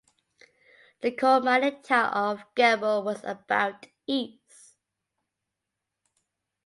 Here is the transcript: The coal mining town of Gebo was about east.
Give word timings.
The 1.01 1.11
coal 1.11 1.41
mining 1.41 1.83
town 1.83 2.11
of 2.11 2.43
Gebo 2.55 3.03
was 3.03 3.23
about 3.23 3.85
east. 4.07 4.73